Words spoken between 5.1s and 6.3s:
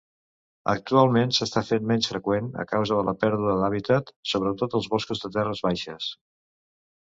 de terres baixes.